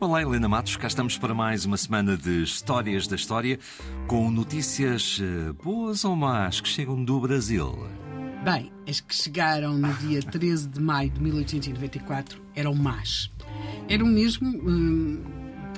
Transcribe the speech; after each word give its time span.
Olá, 0.00 0.22
Helena 0.22 0.48
Matos, 0.48 0.76
cá 0.76 0.86
estamos 0.86 1.18
para 1.18 1.34
mais 1.34 1.66
uma 1.66 1.76
semana 1.76 2.16
de 2.16 2.42
Histórias 2.42 3.06
da 3.06 3.16
História 3.16 3.58
com 4.06 4.30
notícias 4.30 5.20
eh, 5.22 5.52
boas 5.62 6.06
ou 6.06 6.16
más 6.16 6.58
que 6.58 6.68
chegam 6.70 7.04
do 7.04 7.20
Brasil. 7.20 7.86
Bem, 8.42 8.72
as 8.88 8.98
que 9.00 9.14
chegaram 9.14 9.76
no 9.76 9.92
dia 9.92 10.22
13 10.24 10.68
de 10.68 10.80
maio 10.80 11.10
de 11.10 11.20
1894 11.20 12.40
eram 12.56 12.74
más. 12.74 13.30
Eram 13.90 14.06
mesmo. 14.06 14.48
Hum, 14.48 15.22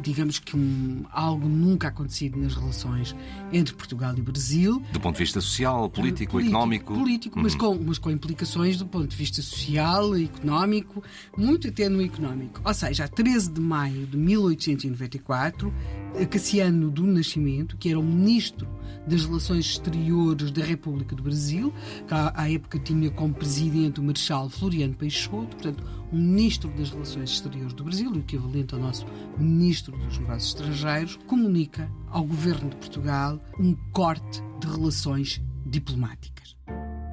digamos 0.00 0.38
que 0.38 0.56
um, 0.56 1.04
algo 1.10 1.48
nunca 1.48 1.88
acontecido 1.88 2.38
nas 2.38 2.54
relações 2.54 3.14
entre 3.52 3.74
Portugal 3.74 4.14
e 4.16 4.22
Brasil. 4.22 4.82
Do 4.92 5.00
ponto 5.00 5.16
de 5.16 5.22
vista 5.22 5.40
social, 5.40 5.88
político, 5.90 6.32
político 6.32 6.40
económico. 6.40 6.94
Político, 6.94 7.40
mas, 7.40 7.52
uhum. 7.54 7.58
com, 7.58 7.84
mas 7.84 7.98
com 7.98 8.10
implicações 8.10 8.76
do 8.76 8.86
ponto 8.86 9.08
de 9.08 9.16
vista 9.16 9.40
social, 9.42 10.16
económico, 10.16 11.02
muito 11.36 11.68
até 11.68 11.88
no 11.88 12.02
económico. 12.02 12.60
Ou 12.64 12.74
seja, 12.74 13.04
a 13.04 13.08
13 13.08 13.52
de 13.52 13.60
maio 13.60 14.06
de 14.06 14.16
1894, 14.16 15.72
Cassiano 16.30 16.90
do 16.90 17.02
Nascimento, 17.02 17.76
que 17.76 17.88
era 17.88 17.98
o 17.98 18.02
ministro 18.02 18.68
das 19.06 19.24
Relações 19.24 19.66
Exteriores 19.66 20.50
da 20.50 20.64
República 20.64 21.14
do 21.14 21.22
Brasil, 21.22 21.72
que 22.06 22.14
à 22.14 22.50
época 22.50 22.78
tinha 22.78 23.10
como 23.10 23.34
presidente 23.34 24.00
o 24.00 24.02
Marechal 24.02 24.48
Floriano 24.48 24.94
Peixoto, 24.94 25.56
portanto, 25.56 25.84
ministro 26.14 26.70
das 26.70 26.90
Relações 26.90 27.30
Exteriores 27.30 27.74
do 27.74 27.84
Brasil, 27.84 28.10
o 28.10 28.18
equivalente 28.18 28.74
ao 28.74 28.80
nosso 28.80 29.06
ministro 29.38 29.96
dos 29.96 30.18
Negócios 30.18 30.54
Estrangeiros, 30.54 31.18
comunica 31.26 31.90
ao 32.08 32.24
governo 32.24 32.70
de 32.70 32.76
Portugal 32.76 33.40
um 33.58 33.74
corte 33.92 34.42
de 34.60 34.66
relações 34.66 35.42
diplomáticas. 35.66 36.56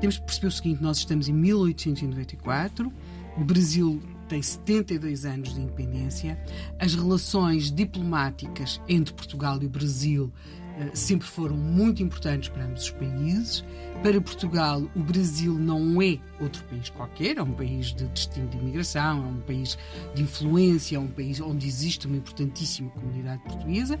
Temos 0.00 0.18
que 0.18 0.24
perceber 0.24 0.46
o 0.48 0.52
seguinte: 0.52 0.82
nós 0.82 0.98
estamos 0.98 1.28
em 1.28 1.32
1894, 1.32 2.92
o 3.36 3.44
Brasil 3.44 4.00
tem 4.28 4.42
72 4.42 5.24
anos 5.24 5.54
de 5.54 5.60
independência. 5.60 6.38
As 6.78 6.94
relações 6.94 7.70
diplomáticas 7.70 8.80
entre 8.88 9.12
Portugal 9.14 9.58
e 9.62 9.66
o 9.66 9.70
Brasil 9.70 10.32
eh, 10.78 10.90
sempre 10.94 11.26
foram 11.26 11.56
muito 11.56 12.02
importantes 12.02 12.48
para 12.48 12.64
ambos 12.64 12.84
os 12.84 12.90
países. 12.90 13.64
Para 14.02 14.20
Portugal, 14.20 14.82
o 14.96 15.00
Brasil 15.00 15.54
não 15.54 16.00
é 16.02 16.18
outro 16.40 16.64
país 16.64 16.88
qualquer, 16.90 17.36
é 17.36 17.42
um 17.42 17.52
país 17.52 17.94
de 17.94 18.06
destino 18.08 18.48
de 18.48 18.58
imigração, 18.58 19.24
é 19.24 19.28
um 19.28 19.40
país 19.40 19.78
de 20.14 20.22
influência, 20.22 20.96
é 20.96 20.98
um 20.98 21.08
país 21.08 21.40
onde 21.40 21.68
existe 21.68 22.06
uma 22.06 22.16
importantíssima 22.16 22.90
comunidade 22.90 23.42
portuguesa. 23.42 23.98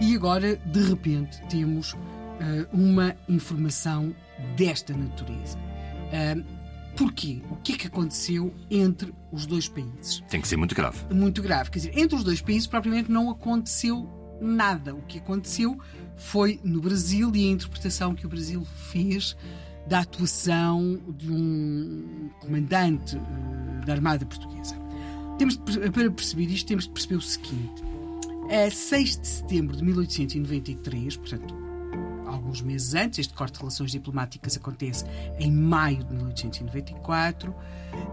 E 0.00 0.14
agora, 0.14 0.56
de 0.56 0.82
repente, 0.82 1.40
temos 1.48 1.92
uh, 1.92 1.98
uma 2.72 3.16
informação 3.28 4.14
desta 4.56 4.94
natureza. 4.94 5.58
Uh, 5.58 6.59
Porquê? 6.96 7.40
O 7.50 7.56
que 7.56 7.72
é 7.72 7.76
que 7.76 7.86
aconteceu 7.86 8.52
entre 8.70 9.14
os 9.32 9.46
dois 9.46 9.68
países? 9.68 10.22
Tem 10.28 10.40
que 10.40 10.48
ser 10.48 10.56
muito 10.56 10.74
grave. 10.74 10.98
Muito 11.14 11.42
grave. 11.42 11.70
Quer 11.70 11.78
dizer, 11.78 11.98
entre 11.98 12.16
os 12.16 12.24
dois 12.24 12.40
países, 12.40 12.66
propriamente, 12.66 13.10
não 13.10 13.30
aconteceu 13.30 14.08
nada. 14.40 14.94
O 14.94 15.02
que 15.02 15.18
aconteceu 15.18 15.78
foi 16.16 16.60
no 16.64 16.80
Brasil 16.80 17.30
e 17.34 17.48
a 17.48 17.52
interpretação 17.52 18.14
que 18.14 18.26
o 18.26 18.28
Brasil 18.28 18.64
fez 18.90 19.36
da 19.86 20.00
atuação 20.00 21.00
de 21.16 21.32
um 21.32 22.30
comandante 22.40 23.16
uh, 23.16 23.86
da 23.86 23.94
Armada 23.94 24.24
Portuguesa. 24.26 24.76
Temos 25.38 25.56
de, 25.56 25.90
para 25.90 26.10
perceber 26.10 26.44
isto, 26.44 26.66
temos 26.66 26.84
de 26.84 26.90
perceber 26.90 27.16
o 27.16 27.20
seguinte. 27.20 27.82
A 28.50 28.70
6 28.70 29.20
de 29.20 29.26
setembro 29.26 29.76
de 29.76 29.84
1893, 29.84 31.16
portanto, 31.16 31.69
alguns 32.50 32.62
meses 32.62 32.94
antes. 32.94 33.20
Este 33.20 33.34
corte 33.34 33.54
de 33.54 33.60
relações 33.60 33.92
diplomáticas 33.92 34.56
acontece 34.56 35.04
em 35.38 35.50
maio 35.50 36.04
de 36.04 36.12
1894. 36.14 37.50
Uh, 37.50 37.56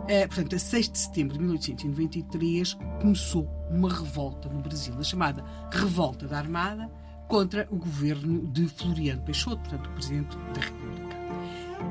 eh, 0.08 0.28
portanto, 0.28 0.56
a 0.56 0.60
6 0.60 0.90
de 0.90 0.98
setembro 0.98 1.34
de 1.34 1.40
1893 1.44 2.74
começou 3.02 3.48
uma 3.70 3.90
revolta 3.90 4.48
no 4.50 4.62
Brasil, 4.62 4.94
a 4.98 5.04
chamada 5.04 5.44
Revolta 5.72 6.28
da 6.28 6.38
Armada 6.38 6.90
contra 7.28 7.68
o 7.70 7.76
governo 7.76 8.48
de 8.48 8.68
Floriano 8.68 9.22
Peixoto, 9.24 9.58
portanto, 9.58 9.88
o 9.88 9.94
Presidente 9.94 10.38
da 10.54 10.62
República. 10.62 11.18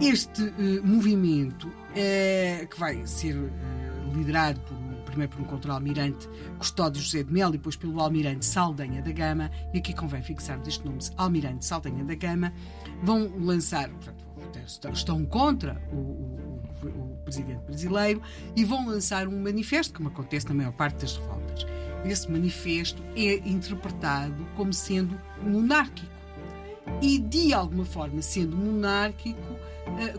Este 0.01 0.43
uh, 0.43 0.87
movimento, 0.87 1.69
uh, 1.69 2.67
que 2.67 2.79
vai 2.79 3.07
ser 3.07 3.37
liderado 4.15 4.61
por 4.61 4.86
primeiro 5.17 5.33
por 5.33 5.41
um 5.41 5.45
contra-almirante 5.45 6.29
Custódio 6.59 7.01
José 7.03 7.23
de 7.23 7.33
Mel 7.33 7.49
e 7.49 7.53
depois 7.53 7.75
pelo 7.75 7.99
almirante 8.01 8.45
Saldanha 8.45 9.01
da 9.01 9.13
Gama, 9.13 9.51
e 9.73 9.79
aqui 9.79 9.95
convém 9.95 10.23
fixar 10.23 10.61
este 10.67 10.85
nome, 10.85 10.99
almirante 11.17 11.65
Saldanha 11.65 12.05
da 12.05 12.15
Gama, 12.15 12.53
vão 13.03 13.33
lançar, 13.39 13.89
portanto, 13.89 14.93
estão 14.93 15.25
contra 15.25 15.81
o, 15.91 15.97
o, 15.97 16.61
o, 16.85 17.17
presidente 17.25 17.65
brasileiro 17.65 18.23
e 18.55 18.65
vão 18.65 18.87
lançar 18.87 19.27
um 19.27 19.43
manifesto, 19.43 19.95
como 19.95 20.11
acontece 20.11 20.47
na 20.49 20.55
maior 20.55 20.73
parte 20.73 21.01
das 21.01 21.17
revoltas. 21.17 21.67
Esse 22.05 22.31
manifesto 22.31 23.03
é 23.17 23.37
interpretado 23.49 24.47
como 24.55 24.73
sendo 24.73 25.19
monárquico. 25.43 26.15
E, 27.03 27.19
de 27.19 27.53
alguma 27.53 27.85
forma, 27.85 28.23
sendo 28.23 28.57
monárquico, 28.57 29.56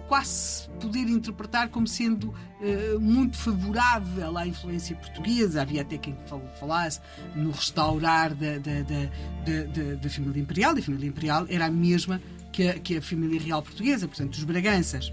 quase 0.08 0.70
poder 0.80 1.08
interpretar 1.10 1.70
como 1.70 1.88
sendo 1.88 2.30
uh, 2.30 3.00
muito 3.00 3.38
favorável 3.38 4.38
à 4.38 4.48
influência 4.48 4.96
portuguesa. 4.96 5.62
Havia 5.62 5.82
até 5.82 5.98
quem 5.98 6.16
falasse 6.60 7.00
no 7.36 7.52
restaurar 7.52 8.34
da, 8.34 8.58
da, 8.58 8.82
da, 8.82 9.96
da, 10.02 10.10
família 10.10 10.42
imperial, 10.42 10.76
e 10.76 10.80
a 10.80 10.84
família 10.84 11.08
imperial 11.08 11.46
era 11.50 11.66
a 11.66 11.72
mesma 11.72 12.22
que 12.52 12.68
a, 12.68 12.80
que 12.80 12.98
a 12.98 13.02
família 13.02 13.40
real 13.40 13.62
portuguesa, 13.62 14.08
portanto, 14.08 14.34
os 14.36 14.44
Braganças. 14.44 15.12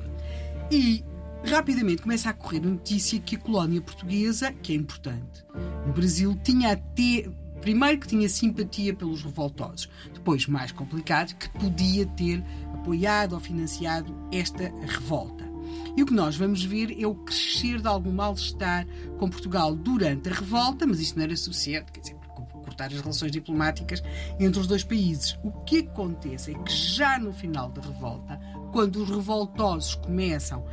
E 0.70 1.04
rapidamente 1.44 2.02
começa 2.02 2.30
a 2.30 2.32
correr 2.32 2.58
a 2.58 2.70
notícia 2.70 3.18
que 3.20 3.36
a 3.36 3.38
colónia 3.38 3.80
portuguesa, 3.80 4.52
que 4.62 4.72
é 4.72 4.76
importante, 4.76 5.44
no 5.86 5.92
Brasil, 5.92 6.38
tinha 6.42 6.72
até 6.72 7.28
Primeiro 7.64 7.98
que 7.98 8.06
tinha 8.06 8.28
simpatia 8.28 8.92
pelos 8.92 9.22
revoltosos, 9.22 9.88
depois, 10.12 10.46
mais 10.46 10.70
complicado, 10.70 11.34
que 11.34 11.48
podia 11.48 12.04
ter 12.04 12.44
apoiado 12.74 13.32
ou 13.32 13.40
financiado 13.40 14.14
esta 14.30 14.64
revolta. 14.86 15.50
E 15.96 16.02
o 16.02 16.04
que 16.04 16.12
nós 16.12 16.36
vamos 16.36 16.62
ver 16.62 16.94
é 17.02 17.06
o 17.06 17.14
crescer 17.14 17.80
de 17.80 17.88
algum 17.88 18.12
mal-estar 18.12 18.86
com 19.16 19.30
Portugal 19.30 19.74
durante 19.74 20.28
a 20.28 20.34
revolta, 20.34 20.86
mas 20.86 21.00
isto 21.00 21.16
não 21.16 21.24
era 21.24 21.34
suficiente, 21.38 21.90
quer 21.90 22.00
dizer, 22.00 22.16
cortar 22.52 22.88
as 22.88 23.00
relações 23.00 23.32
diplomáticas 23.32 24.02
entre 24.38 24.60
os 24.60 24.66
dois 24.66 24.84
países. 24.84 25.38
O 25.42 25.50
que 25.64 25.78
acontece 25.78 26.50
é 26.50 26.58
que 26.58 26.70
já 26.70 27.18
no 27.18 27.32
final 27.32 27.70
da 27.70 27.80
revolta, 27.80 28.38
quando 28.72 28.96
os 28.96 29.08
revoltosos 29.08 29.94
começam 29.94 30.66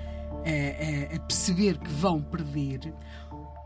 a, 0.46 1.14
a, 1.14 1.16
a 1.16 1.20
perceber 1.22 1.78
que 1.78 1.90
vão 1.90 2.22
perder, 2.22 2.94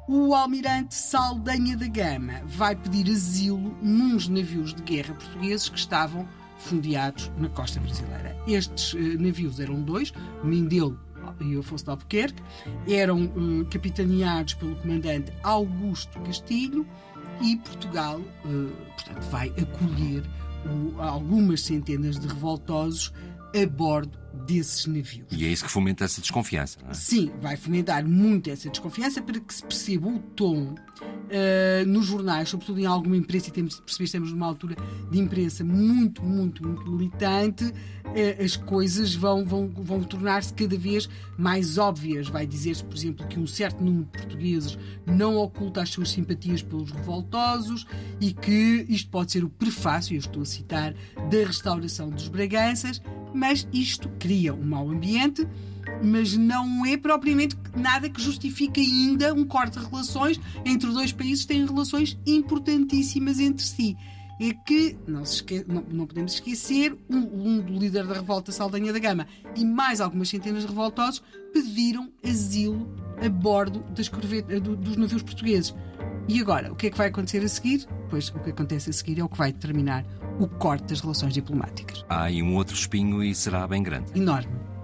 o 0.08 0.36
almirante 0.36 0.94
Saldanha 0.94 1.76
da 1.76 1.88
Gama 1.88 2.42
vai 2.46 2.76
pedir 2.76 3.12
asilo 3.12 3.76
nos 3.82 4.28
navios 4.28 4.74
de 4.74 4.82
guerra 4.84 5.16
portugueses 5.16 5.68
que 5.68 5.80
estavam 5.80 6.28
fundeados 6.58 7.32
na 7.38 7.50
costa 7.50 7.80
brasileira. 7.80 8.38
Estes 8.48 8.94
uh, 8.94 8.98
navios 9.20 9.60
eram 9.60 9.82
dois, 9.82 10.14
o 10.44 10.48
Mindelo 10.48 11.00
e 11.42 11.56
o 11.56 11.60
Afonso 11.60 11.86
de 11.86 11.90
Albuquerque, 11.90 12.44
eram 12.88 13.26
uh, 13.26 13.66
capitaneados 13.66 14.54
pelo 14.54 14.76
comandante 14.76 15.34
Augusto 15.42 16.20
Castilho 16.22 16.86
e 17.42 17.58
Portugal, 17.58 18.20
uh, 18.20 18.72
portanto, 18.96 19.24
vai 19.32 19.50
acolher 19.50 20.24
algumas 20.98 21.62
centenas 21.62 22.20
de 22.20 22.28
revoltosos 22.28 23.14
a 23.56 23.66
bordo 23.68 24.26
desses 24.46 24.86
navios. 24.86 25.28
E 25.32 25.46
é 25.46 25.50
isso 25.50 25.64
que 25.64 25.72
fomenta 25.72 26.04
essa 26.04 26.20
desconfiança, 26.20 26.80
não 26.84 26.92
é? 26.92 26.94
Sim, 26.94 27.32
vai 27.42 27.56
fomentar 27.56 28.06
muito 28.06 28.50
essa 28.50 28.70
desconfiança 28.70 29.22
para 29.22 29.40
que 29.40 29.54
se 29.54 29.64
perceba 29.64 30.08
o 30.10 30.20
tom 30.20 30.76
uh, 30.76 31.88
nos 31.88 32.06
jornais, 32.06 32.50
sobretudo 32.50 32.80
em 32.80 32.86
alguma 32.86 33.16
imprensa, 33.16 33.50
e 33.50 33.52
temos 33.52 33.76
de 33.76 33.82
perceber 33.82 34.04
que 34.04 34.10
estamos 34.10 34.32
numa 34.32 34.46
altura 34.46 34.76
de 35.10 35.20
imprensa 35.20 35.64
muito, 35.64 36.24
muito, 36.24 36.68
muito 36.68 36.92
militante, 36.92 37.66
uh, 37.66 38.44
as 38.44 38.56
coisas 38.56 39.16
vão, 39.16 39.46
vão, 39.46 39.70
vão 39.70 40.04
tornar-se 40.04 40.54
cada 40.54 40.78
vez 40.78 41.10
mais 41.38 41.78
óbvias. 41.78 42.28
Vai 42.28 42.46
dizer-se, 42.46 42.84
por 42.84 42.96
exemplo, 42.96 43.28
que 43.28 43.40
um 43.40 43.48
certo 43.48 43.82
número 43.84 44.06
de 44.06 44.12
portugueses 44.12 44.78
não 45.06 45.38
oculta 45.38 45.82
as 45.82 45.90
suas 45.90 46.12
simpatias 46.12 46.62
pelos 46.62 46.92
revoltosos 46.92 47.88
e 48.20 48.34
que 48.34 48.86
isto 48.90 49.10
pode 49.10 49.32
ser 49.32 49.44
o 49.44 49.50
prefácio, 49.50 50.14
eu 50.14 50.20
estou 50.20 50.42
a 50.42 50.46
citar, 50.46 50.94
da 51.32 51.38
restauração 51.46 52.10
dos 52.10 52.28
Braganças 52.28 53.02
mas 53.36 53.68
isto 53.74 54.10
cria 54.18 54.54
um 54.54 54.64
mau 54.64 54.90
ambiente, 54.90 55.48
mas 56.04 56.36
não 56.36 56.86
é 56.86 56.98
propriamente 56.98 57.58
nada 57.76 58.10
que 58.10 58.22
justifique 58.22 58.80
ainda 58.80 59.34
um 59.34 59.46
corte 59.46 59.78
de 59.78 59.86
relações 59.86 60.40
entre 60.66 60.90
dois 60.92 61.12
países 61.12 61.44
que 61.44 61.54
têm 61.54 61.66
relações 61.66 62.18
importantíssimas 62.26 63.40
entre 63.40 63.64
si. 63.64 63.98
É 64.40 64.54
que 64.54 64.98
não, 65.08 65.22
esque... 65.22 65.64
não, 65.68 65.84
não 65.90 66.06
podemos 66.06 66.34
esquecer, 66.34 66.98
um, 67.10 67.18
um 67.18 67.60
líder 67.78 68.06
da 68.06 68.16
revolta 68.16 68.52
Saldanha 68.52 68.92
da 68.92 69.00
Gama 69.00 69.28
e 69.56 69.64
mais 69.64 70.02
algumas 70.02 70.30
centenas 70.30 70.64
de 70.64 70.68
revoltosos 70.68 71.24
pediram 71.54 72.12
asilo 72.24 72.94
a 73.24 73.30
bordo 73.30 73.84
das 73.96 74.10
dos 74.10 74.98
navios 74.98 75.24
portugueses. 75.24 75.74
E 76.28 76.42
agora, 76.42 76.72
o 76.72 76.76
que 76.76 76.88
é 76.88 76.90
que 76.90 76.98
vai 76.98 77.08
acontecer 77.08 77.44
a 77.44 77.48
seguir? 77.48 77.88
Pois 78.10 78.30
o 78.30 78.40
que 78.40 78.50
acontece 78.50 78.90
a 78.90 78.94
seguir 78.94 79.20
é 79.20 79.24
o 79.24 79.30
que 79.30 79.38
vai 79.38 79.52
determinar 79.52 80.04
o 80.40 80.48
corte 80.48 80.86
das 80.86 81.00
relações 81.00 81.34
diplomáticas. 81.34 82.04
Há 82.10 82.24
aí 82.24 82.42
um 82.42 82.56
outro 82.56 82.74
espinho 82.74 83.24
e 83.24 83.36
será 83.36 83.68
bem 83.68 83.84
grande. 83.84 84.12
Enorme. 84.18 84.75